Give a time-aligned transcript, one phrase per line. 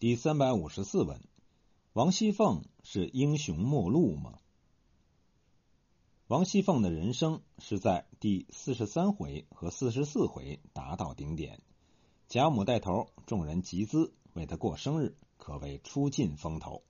[0.00, 1.20] 第三百五十四问：
[1.92, 4.38] 王熙凤是英雄末路吗？
[6.28, 11.60] 王熙凤的人生是在第四十三回和四十四回达到顶点，
[12.28, 16.84] 贾母带头，众人集资为她过生日，可谓出尽风头。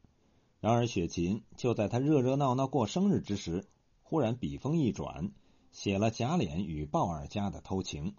[0.60, 3.66] 然而雪芹就在她热热闹闹过生日之时，
[4.02, 5.32] 忽然笔锋一转，
[5.72, 8.16] 写了贾琏与鲍二家的偷情。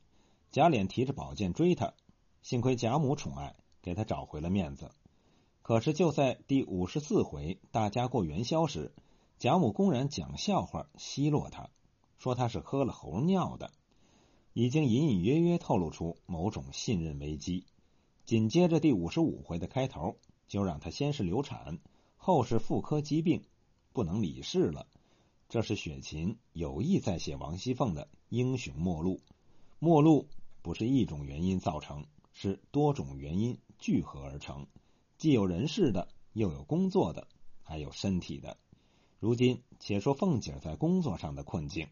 [0.50, 1.94] 贾琏提着宝剑追他，
[2.42, 3.56] 幸亏贾母宠爱。
[3.82, 4.92] 给他找回了面子，
[5.62, 8.92] 可是就在第五十四回大家过元宵时，
[9.38, 11.70] 贾母公然讲笑话奚落他，
[12.18, 13.72] 说他是喝了猴尿的，
[14.54, 17.66] 已经隐隐约约透露出某种信任危机。
[18.26, 20.18] 紧接着第五十五回的开头，
[20.48, 21.80] 就让他先是流产，
[22.18, 23.44] 后是妇科疾病，
[23.94, 24.86] 不能理事了。
[25.48, 29.20] 这是雪芹有意在写王熙凤的英雄末路，
[29.80, 30.28] 末路
[30.62, 33.58] 不是一种原因造成，是多种原因。
[33.80, 34.68] 聚合而成，
[35.18, 37.28] 既有人事的，又有工作的，
[37.64, 38.58] 还有身体的。
[39.20, 41.88] 如今且说凤姐在工作上的困境。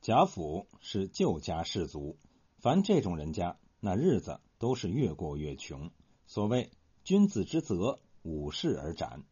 [0.00, 2.16] 贾府是旧家世族，
[2.58, 5.90] 凡这种人家，那日子都是越过越穷。
[6.26, 6.70] 所谓
[7.02, 9.24] 君子之泽，五世而斩。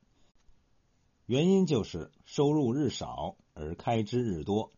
[1.27, 4.73] 原因就是收入日少而开支日多，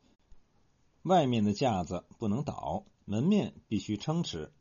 [1.02, 4.52] 外面的架子不能倒，门面必须撑持。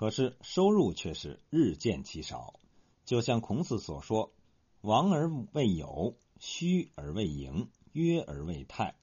[0.00, 2.54] 可是收入却是日渐其少，
[3.04, 4.32] 就像孔子所说
[4.80, 8.94] ：“亡而未有，虚而未盈，约而未泰。”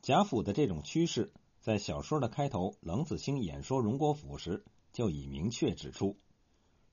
[0.00, 6.16] 贾府的这种趋势，在小说的开头，冷子兴演说荣国府时就已明确指出。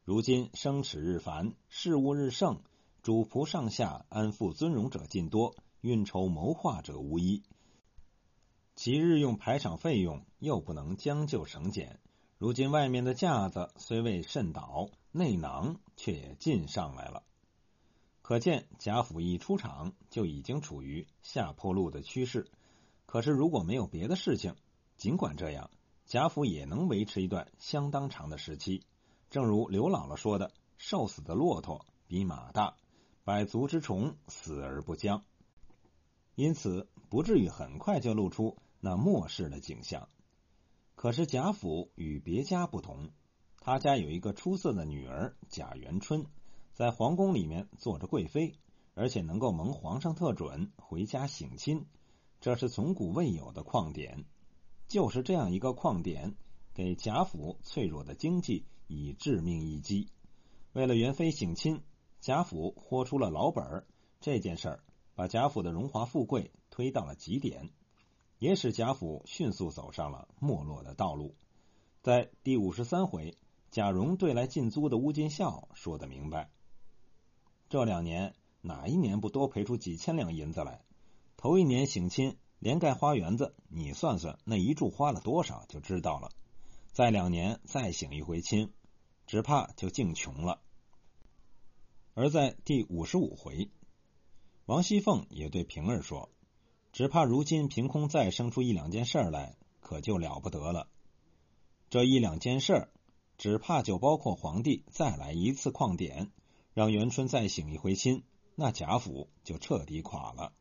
[0.05, 2.63] 如今生齿日繁，事务日盛，
[3.03, 7.43] 主仆上下安富尊荣者尽多，运筹谋划者无一。
[8.75, 11.99] 其日用排场费用又不能将就省减。
[12.45, 17.23] 如今外面的架子虽未甚倒，内囊却也尽上来了。
[18.21, 22.51] 可见贾府一出场就已经处于下坡路的趋势。
[23.07, 24.55] 可是如果没有别的事情，
[24.95, 25.71] 尽管这样，
[26.05, 28.83] 贾府也能维持一段相当长的时期。
[29.31, 32.75] 正如刘姥姥说的：“瘦死的骆驼比马大，
[33.23, 35.23] 百足之虫死而不僵。”
[36.35, 40.07] 因此不至于很快就露出那末世的景象。
[41.05, 43.11] 可是贾府与别家不同，
[43.59, 46.25] 他家有一个出色的女儿贾元春，
[46.73, 48.55] 在皇宫里面做着贵妃，
[48.95, 51.85] 而且能够蒙皇上特准回家省亲，
[52.41, 54.25] 这是从古未有的矿点。
[54.87, 56.35] 就是这样一个矿点，
[56.73, 60.09] 给贾府脆弱的经济以致命一击。
[60.73, 61.83] 为了元妃省亲，
[62.19, 63.85] 贾府豁出了老本儿，
[64.21, 64.83] 这件事儿
[65.13, 67.69] 把贾府的荣华富贵推到了极点。
[68.45, 71.33] 也使贾府迅速走上了没落的道路。
[72.03, 73.35] 在第五十三回，
[73.71, 76.51] 贾蓉对来进租的乌金孝说的明白：
[77.69, 80.83] 这两年哪一年不多赔出几千两银子来？
[81.37, 86.29] 头一年省亲，连盖花园子，你算算那一住花了多少，就知道了。
[86.91, 88.71] 再两年再省一回亲，
[89.25, 90.61] 只怕就净穷了。
[92.13, 93.71] 而在第五十五回，
[94.67, 96.29] 王熙凤也对平儿说。
[96.95, 100.87] 只怕如今凭空再生出一两件事儿来，可就了不得了。
[101.89, 102.89] 这一两件事儿，
[103.37, 106.31] 只怕就包括皇帝再来一次旷点，
[106.73, 108.23] 让元春再醒一回亲，
[108.55, 110.53] 那贾府就彻底垮了。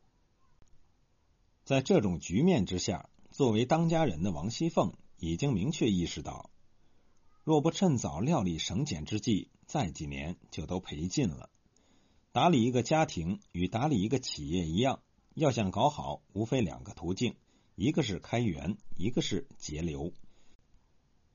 [1.63, 6.49] 在这种局面之下，作为当家人的王熙凤已经明确意识到，
[7.45, 11.49] 若不趁早料理省俭之计，再几年就都赔尽了。
[12.33, 14.99] 打理一个家庭与打理一个企业一样。
[15.35, 17.35] 要想搞好，无非两个途径，
[17.75, 20.13] 一个是开源，一个是节流。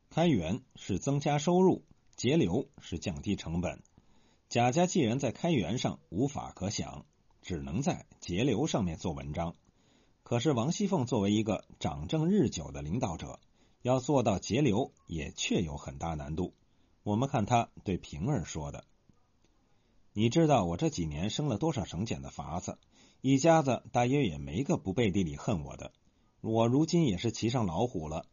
[0.09, 1.85] 开源是增加收入，
[2.17, 3.83] 节流是降低成本。
[4.49, 7.05] 贾家既然在开源上无法可想，
[7.43, 9.55] 只能在节流上面做文章。
[10.23, 13.39] 可是王熙凤作为一个掌政日久的领导者，
[13.83, 16.55] 要做到节流，也确有很大难度。
[17.03, 18.87] 我们看他对平儿说的
[20.15, 22.79] ：“你知道我这几年生了多少省俭的法子？”
[23.23, 25.93] 一家子大约也没个不背地里恨我的，
[26.41, 28.25] 我如今也是骑上老虎了。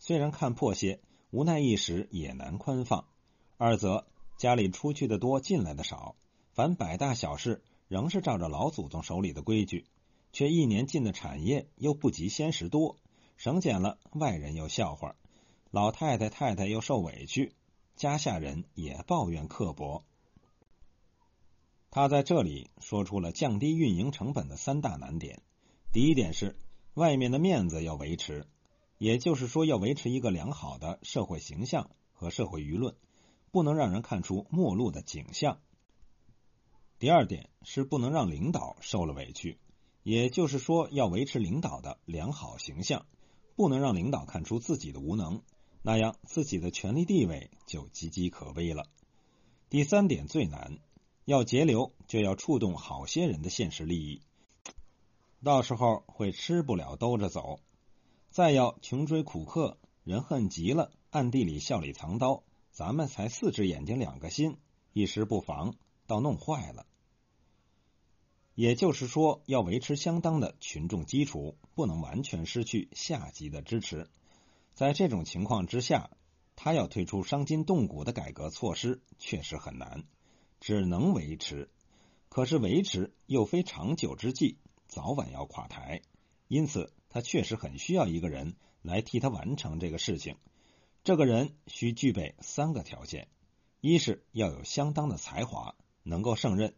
[0.00, 1.00] 虽然看破些，
[1.30, 3.06] 无奈一时也难宽放。
[3.56, 4.04] 二则
[4.36, 6.16] 家里出去的多，进来的少，
[6.50, 9.86] 凡百大小事仍是照着老祖宗手里的规矩，
[10.32, 12.96] 却一年进的产业又不及先时多，
[13.36, 15.14] 省俭了，外人又笑话，
[15.70, 17.54] 老太太太太又受委屈，
[17.94, 20.02] 家下人也抱怨刻薄。
[21.94, 25.42] 他在这里说出了降低运营成本的三大难点。
[25.92, 26.56] 第一点是
[26.94, 28.46] 外面的面子要维持，
[28.96, 32.96] 也就是说要维持一个良好的社会形象和社会舆论，
[33.50, 35.60] 不能让人看出末路的景象。
[36.98, 39.58] 第二点是不能让领导受了委屈，
[40.02, 43.04] 也就是说要维持领导的良好形象，
[43.54, 45.42] 不能让领导看出自己的无能，
[45.82, 48.86] 那样自己的权力地位就岌岌可危了。
[49.68, 50.78] 第三点最难，
[51.24, 54.22] 要节流就要触动好些人的现实利益，
[55.44, 57.60] 到时候会吃不了兜着走。
[58.30, 64.56] 再要穷追苦克，人恨极了，暗地里笑里藏刀，咱们才四只眼睛两个心，
[64.92, 65.76] 一时不防
[66.06, 66.86] 倒弄坏了。
[68.54, 74.10] 也就是说，要维持相当的群众基础，不能完全失去下级的支持。
[74.74, 76.10] 在这种情况之下，
[76.56, 80.04] 他要推出伤筋动骨的改革措施，确实很难，
[80.62, 81.68] 只能维持。
[82.28, 86.02] 可是维持又非长久之计，早晚要垮台。
[86.46, 90.36] 因此，他确实很需要一个人来替他完成这个事情。
[91.02, 93.26] 这个人需具备三个条件：
[93.80, 95.74] 一是要有相当的才华，
[96.04, 96.74] 能够胜任。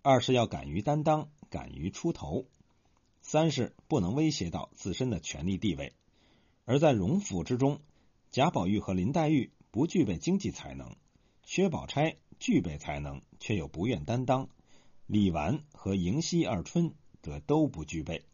[0.00, 2.46] 二是要敢于担当，敢于出头；
[3.20, 5.92] 三是不能威胁到自身的权力地位。
[6.64, 7.80] 而在荣府之中，
[8.30, 10.94] 贾宝玉和林黛玉不具备经济才能，
[11.42, 14.48] 薛宝钗具备才能却又不愿担当，
[15.06, 18.24] 李纨和迎曦二春则都不具备。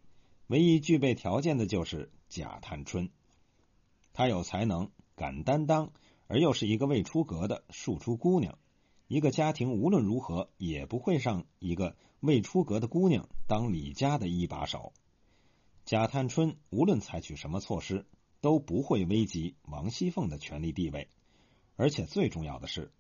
[0.47, 3.11] 唯一具备条件的就是贾探春，
[4.13, 5.93] 她有才能，敢担当，
[6.27, 8.59] 而又是一个未出阁的庶出姑娘。
[9.07, 14.93] 一个家庭无论如何也不会让一个未出阁的姑娘当李家的一把手。
[15.85, 18.07] 贾探春无论采取什么措施，
[18.41, 21.09] 都不会危及王熙凤的权力地位。
[21.75, 22.93] 而且最重要的是，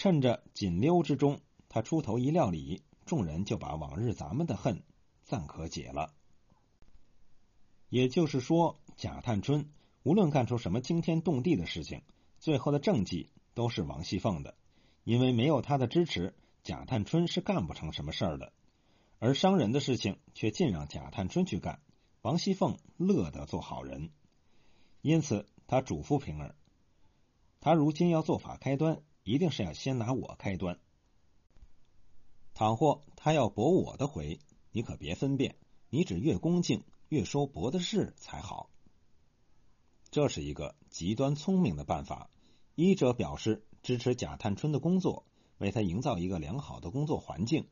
[0.00, 4.82] 趁着紧溜之中，他出头一料理，众人就把往日咱们的恨
[5.24, 6.14] 暂可解了。
[7.90, 9.68] 也就是说，贾探春
[10.02, 12.00] 无论干出什么惊天动地的事情，
[12.38, 14.54] 最后的政绩都是王熙凤的。
[15.04, 18.54] 因为没有他的支持，贾探春是干不成什么事儿的。
[19.18, 21.78] 而伤人的事情却尽让贾探春去干，
[22.22, 24.08] 王熙凤乐得做好人。
[25.02, 26.54] 因此，他嘱咐平儿：
[27.60, 30.78] 他如今要做法开端，一定是要先拿我开端。
[32.54, 34.40] 倘或他要驳我的回，
[34.72, 35.56] 你可别分辨，
[35.88, 38.70] 你只越恭敬越说驳的是才好。
[40.10, 42.30] 这是一个极端聪明的办法。
[42.74, 43.64] 一者表示。
[43.82, 45.24] 支持贾探春的工作，
[45.56, 47.62] 为他营造一个良好的工作环境；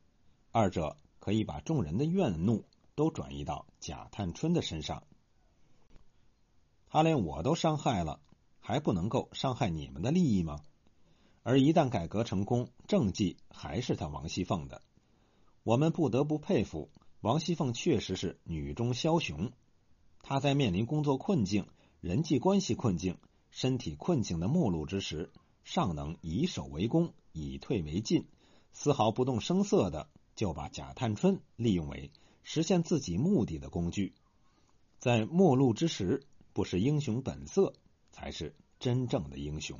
[0.49, 2.65] 二者可以把众人的怨怒
[2.95, 5.03] 都转移到贾探春的身上。
[6.87, 8.19] 他连我都伤害了，
[8.59, 10.63] 还不能够伤害你们的利益吗？
[11.43, 14.81] 而一旦改革成功，政绩还是他王熙凤的。
[15.63, 16.89] 我们不得不佩服
[17.21, 19.51] 王熙凤，确实是女中枭雄。
[20.21, 21.67] 她在面临工作困境、
[22.01, 23.17] 人际关系困境、
[23.51, 25.29] 身体困境的末路之时。
[25.65, 28.25] 尚能以守为攻，以退为进，
[28.73, 34.15] 丝毫不动声色的就把贾探春利用为实现自己目的的工具。
[34.97, 37.73] 在末路之时，不失英雄本色，
[38.09, 39.79] 才是真正的英雄。